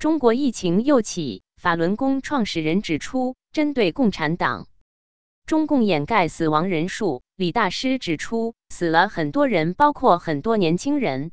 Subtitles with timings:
[0.00, 4.66] 中国疫情又起，法轮功创始人指出，针对共产党，
[5.44, 7.20] 中共掩盖死亡人数。
[7.36, 11.32] 李大师指出，死了很多人，包括很多年轻人。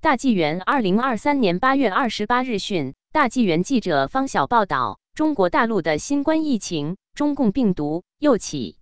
[0.00, 8.78] 大纪元二零二三年八月二十八日讯，大纪元记者方晓报道，中国大陆的新冠疫情，中共病毒又起。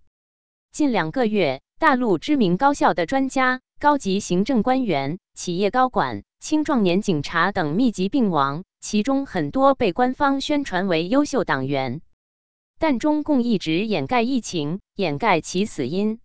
[0.71, 12.01] 近两个月，大陆知名高校的专家、高级行政官员、企业高管、青壮年警察等密集病亡，其中很多被官方宣传为优秀党员，
[12.79, 16.19] 但中共一直掩盖疫情，掩盖其死因。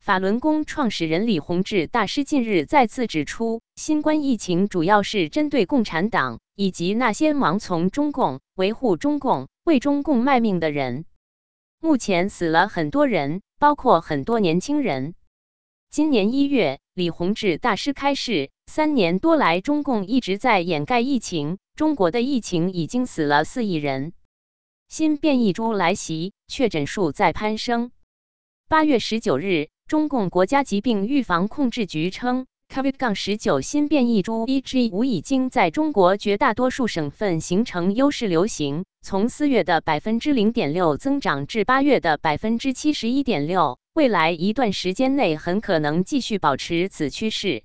[0.00, 11.04] 法轮功创始人李洪志大师近日再次指出，新冠疫情主要是针对共产党以及那些盲从中共、维护中共、为中共卖命的人。
[11.78, 15.14] 目前死了很多人，包括很多年轻人。
[15.88, 24.12] 今年一月，李洪志大师开示，三年多来，中共一直在掩盖疫情，中国的疫情已经死了四亿人。
[24.88, 27.90] 新变异株来袭，确诊数在攀升。
[28.68, 29.68] 八月十九日。
[29.88, 47.62] 中共国家疾病预防控制局称，COVID-19 新变异株 EG5 已经在中国绝大多数省份形成优势流行，从四月的百分之零点六增长至八月的百分之七十一点六，未来一段时间内很可能继续保持此趋势。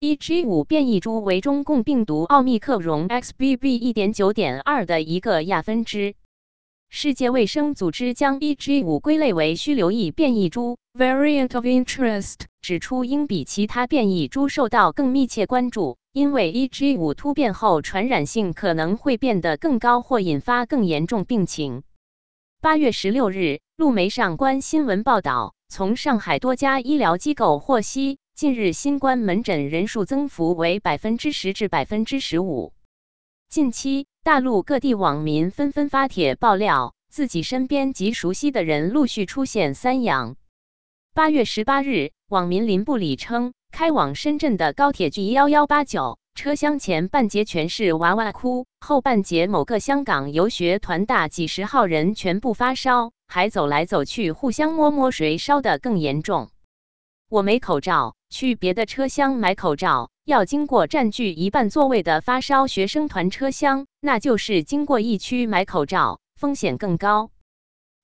[0.00, 6.14] EG5 变异株为中共病毒奥密克戎 XBB.1.9.2 的一个亚分支。
[6.88, 21.82] 世界卫生组织将 EG5 归类为需留意变异株 （Variant of Interest），指出应比其他变异株受到更密切关注，因为 EG5 突变后传染性可能会变得更高或引发更严重病情。
[22.60, 32.72] 八月十六日，路媒上官新闻报道，从上海多家医疗机构获悉，近日新冠门诊人数增幅为百分之十至百分之十五。
[33.48, 34.06] 近期。
[34.22, 40.36] 大陆各地网民纷纷发帖爆料，自己身边及熟悉的人陆续出现三阳。
[41.14, 56.50] 八月十八日，网民林布里称，开往深圳的高铁 G 幺幺八九车厢前半截全是娃娃哭，后半截某个香港游学团大几十号人全部发烧，还走来走去互相摸摸，谁烧的更严重。
[57.30, 60.08] 我没口罩，去别的车厢买口罩。
[60.24, 67.30] 要经过占据一半座位的发烧学生团车厢，那就是经过疫区买口罩，风险更高。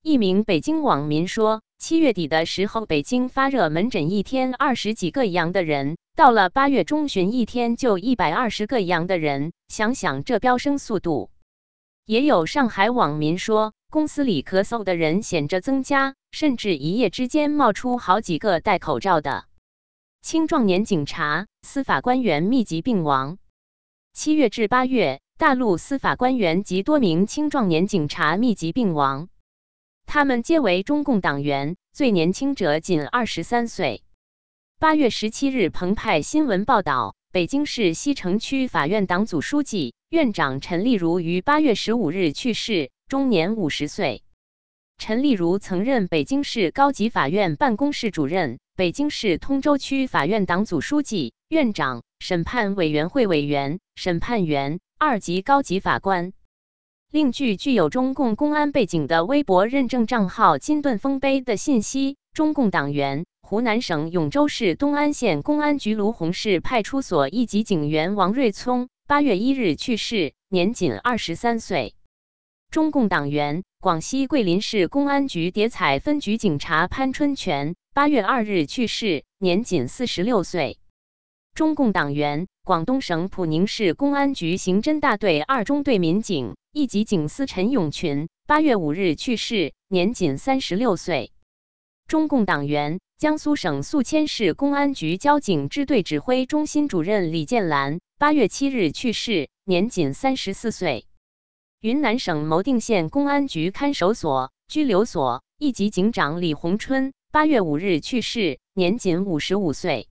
[0.03, 9.53] 一名北京网民说：“七月底的时候，北京发热门诊一天二十几个阳的人，到了八月中旬，一天就一百二十个阳的人。
[9.69, 11.31] 想想这飙升速度。”
[12.05, 19.45] 也有上海网民说，公司里咳嗽的人显着增加，甚至一夜之间冒出好几个戴口罩的。
[20.21, 23.37] 青壮年警察、司法官员密集病亡。
[24.11, 29.29] 七月至八月，大陆司法官员及多名青壮年警察密集病亡，
[30.05, 34.03] 他们皆为中共党员，最年轻者仅二十三岁。
[34.77, 44.23] 八月十七日，澎湃新闻报道，北京市西城区法院党组书记、院长陈丽如于八月十五日去世，终年五十岁。
[44.97, 48.59] 陈丽如曾任北京市高级法院办公室主任。
[48.77, 56.33] 北京市通州区法院党组书记、院长、审判委员会委员、审判员、二级高级法官。
[57.09, 71.95] 另据具有中共公安背景的微博认证账号“金盾丰碑”的信息，中共党员、湖南省永州市东安县公安局卢洪市派出所一级警员王瑞聪，八月一日去世，年仅二十三岁。
[72.71, 77.75] 中共党员、广西桂林市公安局叠彩分局警察潘春全。
[77.93, 80.77] 八月二日去世，年仅四十六岁。
[81.53, 91.31] 中共党员、广东省普宁市公安局刑侦大队二中队民警、一级警司陈永群，八月五日去世，年仅三十六岁。
[92.09, 101.05] 中共党员、江苏省宿迁市公安局交警支队指挥中心主任李建兰，八月七日去世，年仅三十四岁。
[101.85, 107.13] 云南省牟定县公安局看守所、拘留所一级警长李洪春。
[107.31, 110.07] 八月五日去世，年仅五十五岁。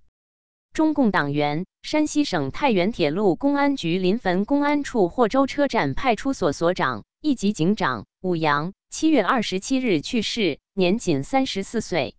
[0.72, 12.14] 中共党员，山西省太原铁路公安局临汾公安处霍州车站派出所所长、一级警长武阳，七月二十七日去世，年仅三十四岁。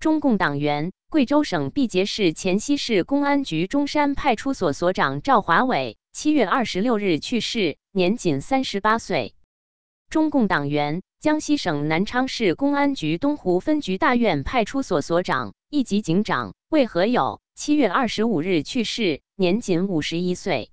[0.00, 9.34] 中共党员，贵州省毕节市黔西市公安局中山派出所所长赵华伟，七月二十六日去世，年仅三十八岁。
[10.08, 11.02] 中共党员。
[11.20, 20.72] 江西省南昌市公安局东湖分局大院派出所所长、一级警长魏和友，七月二十五日去世，年仅五十一岁。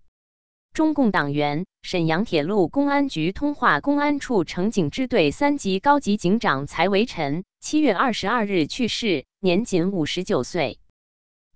[0.73, 10.79] 中共党员，沈阳铁路公安局通化公安处乘警支队三级高级警长蔡维臣，七月二十二日去世，年仅五十九岁。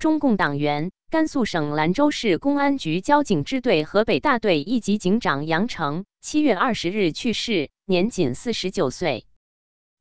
[0.03, 9.25] 中共党员，甘肃省兰州市公安局交警支队河北大队一级警长杨成，七月二十日去世，年仅四十九岁。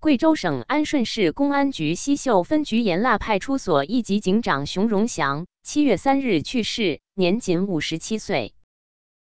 [0.00, 8.54] 贵州省安顺市公安局西秀分局盐蜡派出所一级警长熊荣祥，七月三日去世，年仅五十七岁。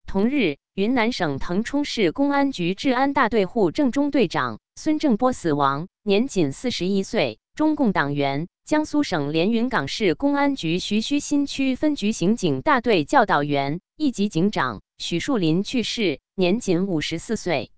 [0.06, 7.40] 同日，云南省腾冲市公安局治安大队户政中队长孙正波死亡，年仅四十一岁。
[7.56, 8.46] 中共党员。
[8.68, 17.70] 江苏省连云港市公安局徐圩新区分局刑警大队教导员一级警长许树林去世，年仅五十四岁。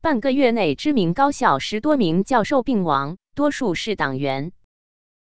[0.00, 4.52] 半个月内，知名高校十多名教授病亡，多数是党员。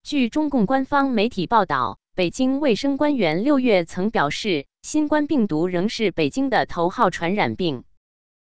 [0.02, 7.84] 据中共官方媒体报道，北京卫生官员六月曾表示，新冠病毒仍是北京的头号传染病。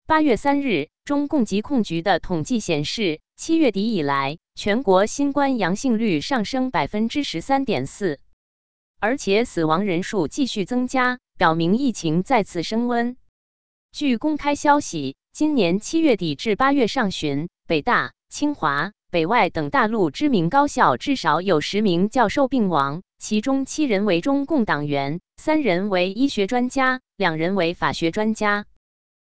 [0.08, 4.38] 八月三日，中共疾控局的统计显示，七月底以来。
[4.54, 8.20] 全国新冠阳性率上升百分之十三点四，
[9.00, 13.18] 而且死亡人数继续增加，表明疫情再次升温。
[13.92, 28.66] 据公开消息，今年七月底至八月上旬，北大、清华、北外等大陆知名高校至少有十名教授病亡，其中七人为中共党员，三人为医学专家，两人为法学专家，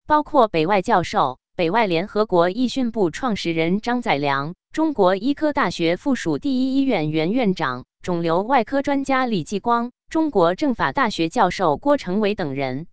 [0.06, 4.56] 包括北外教授、北外联合国医训部创始人张载良。
[4.74, 12.88] 中国医科大学附属第一医院原院长、肿瘤外科专家李继光，中国政法大学教授郭成伟等人。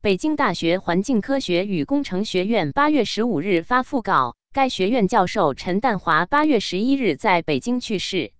[0.00, 8.32] 北京大学环境科学与工程学院八月十五日发讣告，该学院教授陈淡华八月十一日在北京去世，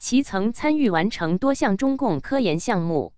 [0.00, 3.12] 其曾参与完成多项中共科研项目。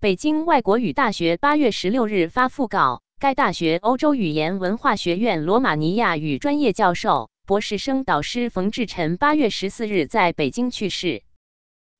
[0.00, 7.30] 北京外国语大学八月十六日发讣告，该大学欧洲语言文化学院罗马尼亚语专业教授。
[7.46, 11.22] 博士生导师冯志臣八月十四日在北京去世，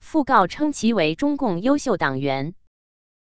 [0.05, 2.57] 讣告称其为中共优秀党员。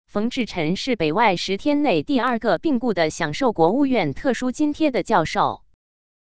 [0.06, 5.64] 冯志臣是北外十天内第二个病故的享受国务院特殊津贴的教授，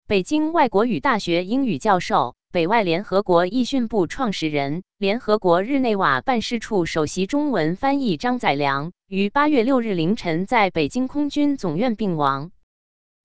[0.08, 12.52] 北京外国语大学英语教授，北外联合国译训部创始人，联合国日内瓦办事处首席中文翻译张载良于八月六日凌晨在北京空军总院病亡。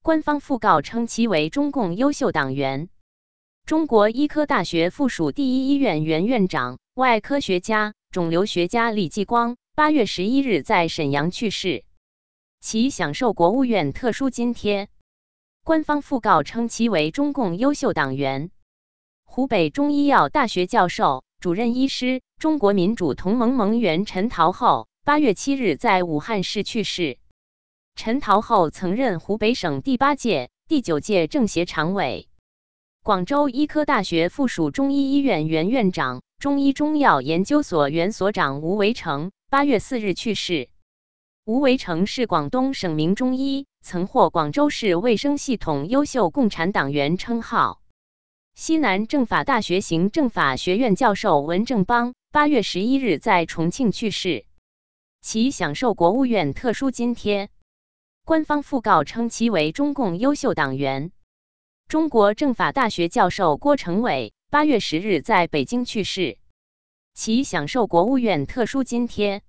[0.02, 2.88] 官方讣告称其为中共优秀党员。
[3.64, 11.84] 中国医科大学附属第一医院原院长、外科学家、肿瘤学家李继光八月十一日在沈阳去世，
[12.60, 14.88] 其享受国务院特殊津贴。
[15.62, 18.50] 官方讣告称其为中共优秀党员。
[19.34, 27.17] 湖北中医药大学教授、主任医师、中国民主同盟盟员陈桃后八月七日在武汉市去世。
[27.96, 32.29] 陈桃后曾任湖北省第八届、第九届政协常委，
[33.02, 40.69] 广州医科大学附属中医医院原院长、中医中药研究所原所长吴维成八月四日去世。
[41.46, 47.78] 吴维成是广东省名中医，曾获广州市卫生系统优秀共产党员称号。
[48.54, 54.44] 西南政法大学行政法学院教授文正邦八月十一日在重庆去世，
[55.22, 57.49] 其享受国务院特殊津贴。
[58.25, 61.12] 官方讣告称其为中共优秀党员。
[61.88, 66.38] 中国政法大学教授郭成伟八月十日在北京去世，
[67.14, 69.42] 其享受国务院特殊津贴。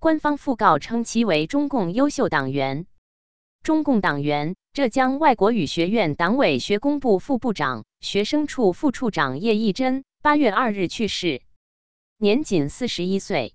[0.00, 2.86] 官方讣告称其为中共优秀党员。
[3.62, 11.40] 中共党员，浙江外国语学院党委学工部副部长、学生处副处长叶义珍八月二日去世，
[12.18, 13.54] 年仅四十一岁。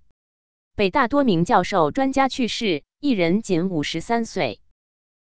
[0.75, 2.83] 北大多名教授专家去世。
[2.99, 4.59] 一人仅五十三岁。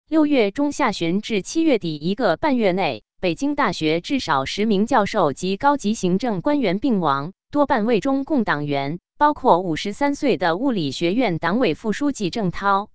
[0.09, 12.89] 六月中下旬至七月底一个半月内，北京大学至少十名教授及高级行政官员病亡，多半为中共党员，包括五十三岁的物理学院党委副书记郑涛。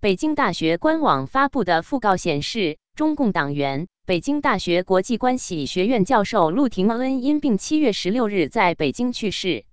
[0.00, 9.64] 北京大学官网发布的讣告显示，中共党员、北京大学国际关系学院教授陆廷恩因病七月十六日在北京去世。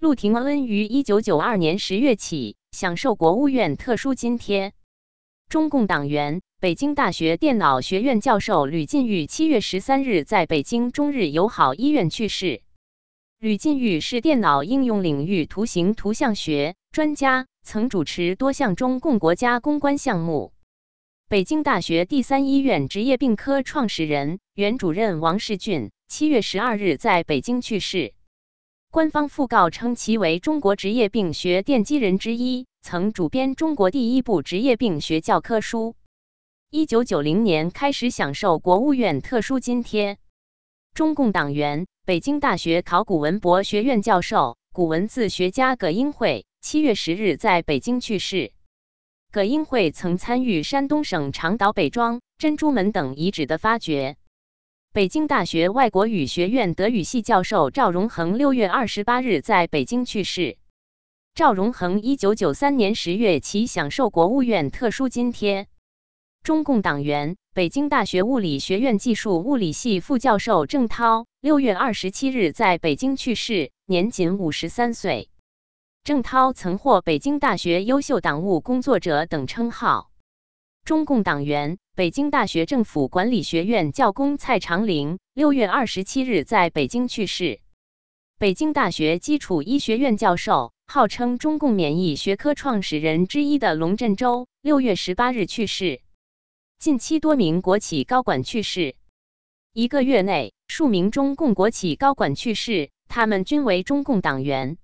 [0.00, 2.56] 陆廷恩于一九九二年十月起。
[2.72, 4.72] 享受国务院特殊津贴。
[5.48, 12.62] 中共党员、北京大学电脑学院教授吕进玉七月十三日在北京中日友好医院去世。
[13.38, 20.52] 吕进玉是电脑应用领域图形图像学专家，曾主持多项中共国家公关项目。
[21.32, 28.12] 北京大学第三医院职业病科创始人、原主任王世俊七月十二日在北京去世。
[28.90, 35.96] 官方讣告称其为中国职业病学奠基人之一，曾主编中国第一部职业病学教科书。
[36.68, 40.18] 一九九零年开始享受国务院特殊津贴。
[40.92, 48.52] 中共党员，北京大学考古文博学院教授、古文字学家葛英会，七月十日在北京去世。
[49.32, 54.18] 葛英会曾参与山东省长岛北庄、珍珠门等遗址的发掘。
[54.92, 60.58] 北京大学外国语学院德语系教授赵荣恒六月二十八日在北京去世。
[61.34, 65.66] 赵荣恒一九九三年十月起享受国务院特殊津贴。
[66.42, 75.30] 中共党员，北京大学物理学院技术物理系副教授郑涛，六月二十七日在北京去世，年仅五十三岁。
[76.04, 80.10] 郑涛曾获北京大学优秀党务工作者等称号。
[80.84, 87.60] 中共党员，北京大学政府管理学院教工蔡长龄，六月二十七日在北京去世。
[88.36, 96.02] 北京大学基础医学院教授，号称中共免疫学科创始人之一的龙振洲，六月十八日去世。
[96.80, 98.96] 近期多名国企高管去世，
[99.72, 104.78] 一个月内数名中共国企高管去世，他们均为中共党员。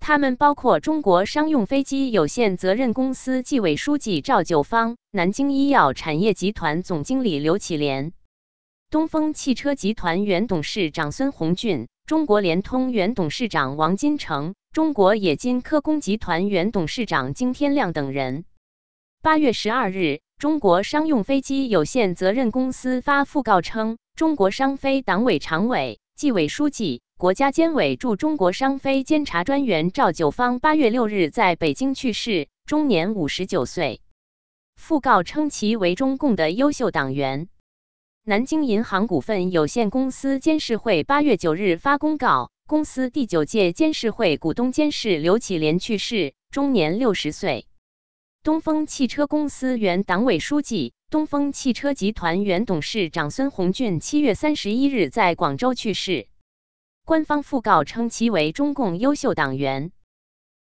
[0.00, 8.12] 他们包括中国商用飞机有限责任公司纪委书记赵九方、南京医药产业集团总经理刘启莲、
[8.90, 18.44] 东风汽车集团原董事长孙红俊、中国联通原董事长王金成、中国冶金科工集团原董事长金天亮等人。
[19.22, 20.20] 八月十二日。
[20.38, 34.02] 中国商用飞机有限责任公司发讣告称，中国商飞党委常委、纪委书记、国家监委驻中国商飞监察专员赵九方八月六日在北京去世，终年五十九岁。
[34.78, 37.48] 讣告称其为中共的优秀党员。
[38.22, 47.66] 南京银行股份有限公司监事会八月九日发公告，公司第九届监事会股东监事刘启莲去世，终年六十岁。
[48.42, 56.28] 东风汽车公司原党委书记、东风汽车集团原董事长孙红俊七月三十一日在广州去世。
[57.06, 59.92] 官方讣告称其为中共优秀党员。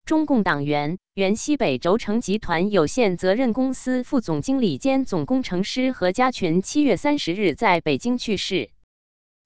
[0.05, 8.71] 中共党员，原西北轴承集团有限责任公司副总经理兼总工程师何家群七月三十日在北京去世。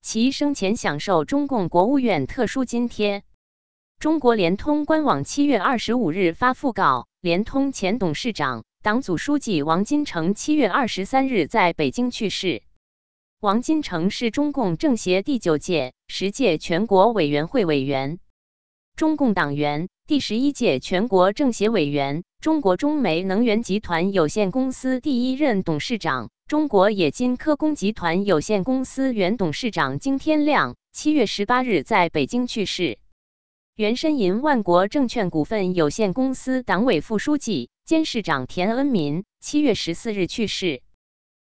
[0.01, 3.21] 其生前享受中共国务院特殊津贴。
[3.99, 7.07] 中国联通官网七月二十五日发讣告。
[7.21, 12.63] 联通前董事长、党组书记王金成七月二十三日在北京去世。
[13.39, 18.17] 王金成是中共政协第九届、十届全国委员会委员，
[18.95, 32.97] 中共党员，第十一届全国政协委员，中国中煤能源集团有限公司第一任董事长，中国冶金科工集团有限公司原董事长金天亮七月十八日在北京去世。
[33.75, 40.81] 原申银万国证券股份有限公司党委副书记、监事长田恩民七月十四日去世。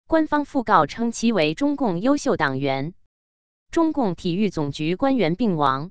[0.08, 2.94] 官方讣告称其为中共优秀党员。
[3.72, 5.90] 中共体育总局官员病亡。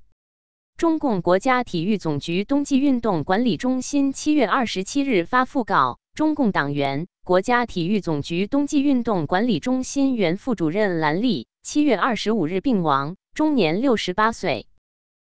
[0.77, 14.69] 中共国家体育总局冬季运动管理中心七月二十七日发讣告：中共党员、国家体育总局冬季运动管理中心原副主任兰丽七月二十五日病亡，终年六十八岁。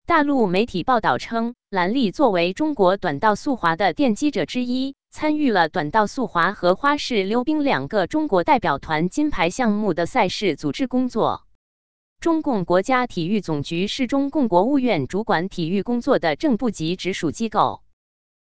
[0.06, 11.44] 大陆媒体报道称，兰丽作为中国短道速滑的奠基者之一，参与了短道速滑和花式溜冰两个中国代表团金牌项目的赛事组织工作。
[12.20, 17.82] 中共国家体育总局是中共国务院主管体育工作的正部级直属机构。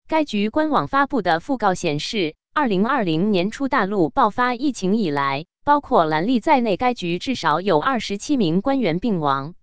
[0.08, 9.56] 该局官网发布的讣告显示，二零二零年初大陆爆发疫情以来，包括兰利在内，该局至少有二十七名官员病亡。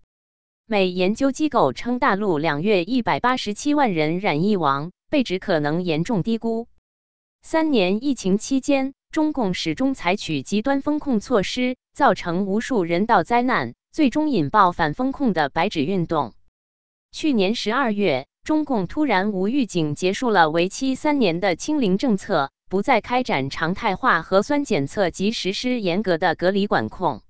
[0.66, 6.66] 美研究机构称，大陆两月一百八十七万人染疫亡，被指可能严重低估。
[7.44, 16.32] 三年疫情期间，中共始终采取极端风控措施，造成无数人道灾难，最终引爆反风控的白纸运动。
[17.10, 27.20] 去年十二月，中共突然无预警结束了为期三年的清零政策，不再开展常态化核酸检测及实施严格的隔离管控。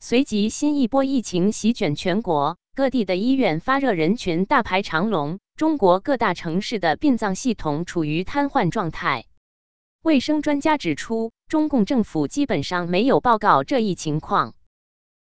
[0.00, 2.56] 随即，新一波疫情席卷全国。
[2.74, 9.26] 各地的医院发热人群大排长龙，中国各大城市的殡葬系统处于瘫痪状态。
[10.02, 14.54] 卫生专家指出，中共政府基本上没有报告这一情况。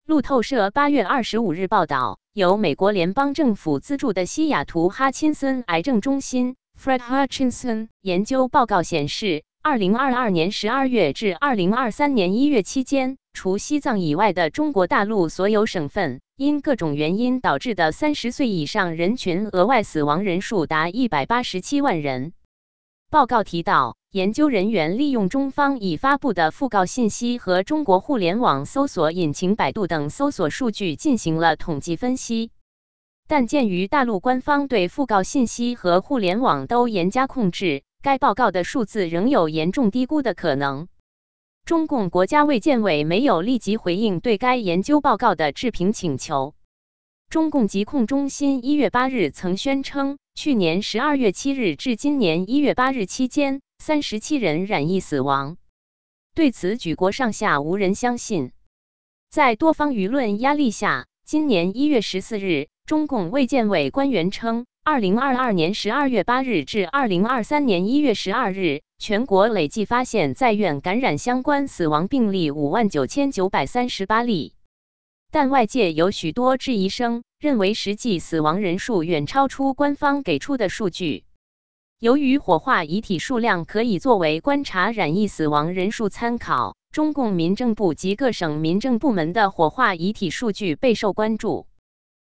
[0.05, 16.20] 路透社八月二十五日报道，由美国联邦政府资助的西雅图哈钦森癌症中心 （Fred Hutchinson） 研究报告显示，二零二二年十二月至二零二三年一月期间，除西藏以外的中国大陆所有省份。
[16.36, 22.34] 因各种原因导致的三十岁以上人群额外死亡人数达一百八十七万人。
[23.10, 32.50] 报告提到，研究人员利用中方已发布的讣告信息和中国互联网搜索引擎百度等搜索数据进行了统计分析。
[33.27, 40.88] 但鉴于大陆官方对讣告信息和互联网都严加控制，该报告的数字仍有严重低估的可能。
[41.65, 46.55] 中共国家卫健委没有立即回应对该研究报告的置评请求。
[47.29, 55.57] 中共疾控中心一月八日曾宣称，去年十二月七日至今年一月八日期间，三十七人染疫死亡。
[56.33, 58.51] 对此，举国上下无人相信。
[59.29, 62.67] 在多方舆论压力下，今年一月十四日。
[62.87, 74.55] 中共卫健委官员称，二零二二年十二月八日至二零二三年一月十二日，全国累计发现在院感染相关死亡病例五万九千九百三十八例。
[75.29, 81.23] 但外界有许多质疑声，认为实际死亡人数远超出官方给出的数据。
[81.99, 91.67] 由于火化遗体数量可以作为观察染疫死亡人数参考，中共民政部及各省民政部门的火化遗体数据备受关注。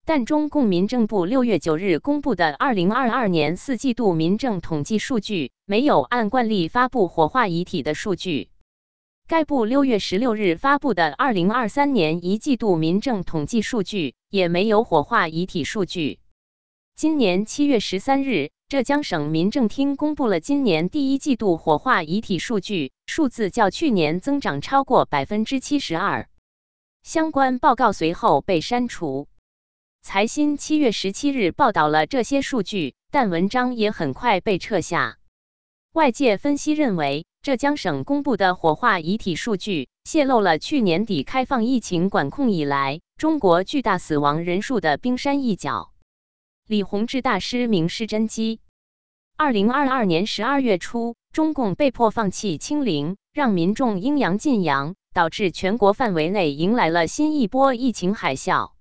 [0.04, 8.50] 但中共民政部六月九日公布的二零二二年四季度民政统计数据没有按惯例发布火化遗体的数据。
[9.26, 16.20] 该部六月十六日发布的二零二三年一季度民政统计数据也没有火化遗体数据。
[16.94, 26.26] 今年七月十三日，浙江省民政厅公布了今年第一季度火化遗体数据，数字较去年增长超过百分之七十二。
[27.04, 29.28] 相关报告随后被删除。
[30.02, 35.18] 财新七月十七日报道了这些数据，但文章也很快被撤下。
[35.92, 45.92] 外界分析认为，浙江省公布的火化遗体数据泄露了去年底开放疫情管控以来，中国巨大死亡人数的冰山一角。
[46.68, 48.58] 李洪志大师明示真机。
[49.36, 58.72] 二零二二年十二月初，中共被迫放弃清零，让民众应阳尽阳，导致全国范围内迎来了新一波疫情海啸。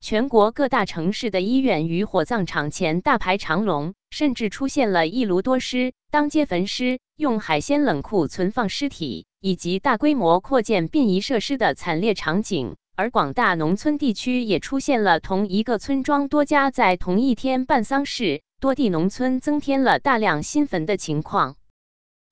[0.00, 12.76] 全国各大城市的医院与火葬场前大排长龙，甚至出现了一炉多尸、当街焚尸、用海鲜冷库存放尸体，以及大规模扩建殡仪设施的惨烈场景。
[12.98, 21.54] 而广大农村地区也出现了同一个村庄多家在同一天办丧事，多地农村增添了大量新坟的情况。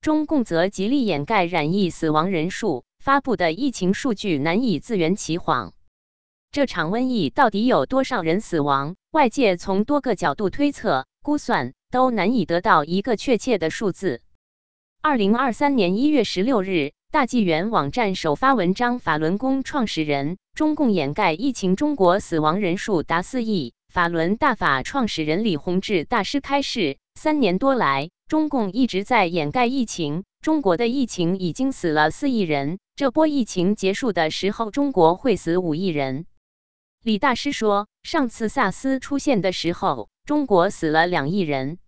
[0.01, 5.73] 中共则极力掩盖染疫死亡人数，发布的疫情数据难以自圆其谎。
[6.51, 8.97] 这场瘟疫到底有多少人死亡？
[9.13, 14.21] 外界从多个角度推测、估算，都难以得到一个确切的数字。
[15.01, 23.73] 二零二三年一月十六日，大纪元网站首发文章，法轮功创始人、中共掩盖疫情中国死亡人数达四亿。
[23.89, 32.79] 法轮大法创始人李洪志大师开示：三年多来，中共一直在掩盖疫情，中国的疫情已经死了四亿人。
[32.97, 36.27] 这波疫情结束的时候，中国会死五亿人。
[37.03, 41.79] 李大师说：“上次萨斯出现的时候，中国死了两亿人。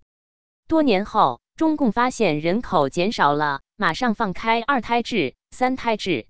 [0.68, 6.28] 多年后，中共发现人口减少了，马上放开二胎制、三胎制。”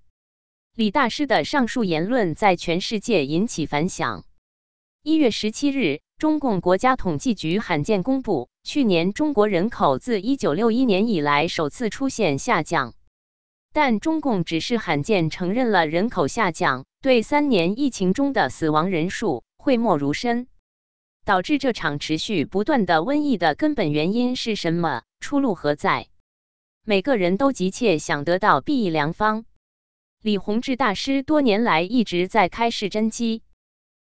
[0.75, 4.25] 李大师的上述言论在全世界引起反响。
[5.03, 12.95] 一月十七日，中共国家统计局罕见公布，去年中国人口自一九六一年以来首次出现下降。
[13.75, 16.87] 但中共只是罕见承认了人口下降。
[17.03, 20.49] 对三年疫情中的死亡人数讳莫如深，
[21.27, 25.03] 导致这场持续不断的瘟疫的根本原因是什么？
[25.21, 26.09] 出路何在？
[26.85, 29.45] 每个人都急切想得到避疫良方。
[30.23, 33.43] 李洪志大师多年来一直在开示真机。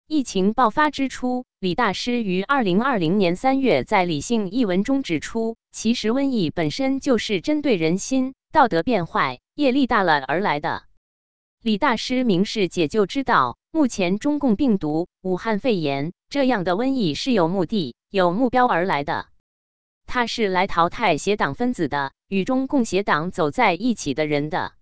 [0.07, 10.85] 疫情爆发之初，李大师于二零二零年三月在《理性》一文中指出，其实瘟疫本身就是针对人心道德变坏、业力大了而来的。
[11.63, 13.57] 李大师明示解救之道。
[13.71, 19.29] 目前中共病毒、武汉肺炎这样的瘟疫是有目的、有目标而来的，
[20.09, 24.73] 他是来淘汰邪党分子的，与中共邪党走在一起的人的。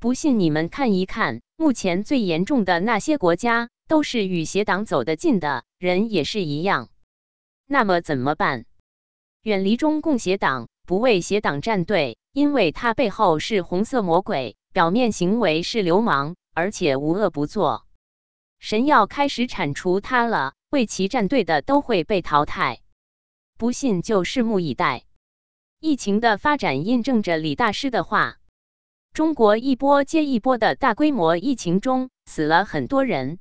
[0.00, 6.88] 不信你们看一看，目前最严重的那些国家，都是与邪党走得近的人也是一样。
[7.66, 8.64] 那么怎么办？
[9.42, 14.56] 远离中共邪党，不为邪党站队，因为他背后是红色魔鬼。
[14.72, 17.86] 表面行为是流氓，而且无恶不作。
[18.58, 22.80] 神要开始铲除他了，为其站队的都会被淘汰。
[23.56, 25.04] 不信就拭目以待。
[25.80, 28.36] 疫情的发展印证着李大师的话：
[29.12, 33.38] 中国一波接一波的大规模疫情中死了很多人，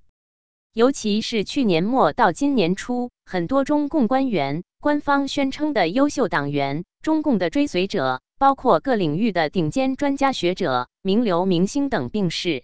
[0.73, 12.63] 尤其是去年末到今年初，很多中共官员、官方宣称的优秀党员、中共的追随者，包括各领域的顶尖专家学者、名流明星等病逝，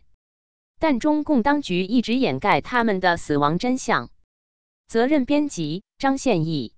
[0.79, 4.09] 但中共当局一直掩盖他们的死亡真相。
[4.87, 6.73] 责任编辑：张宪义。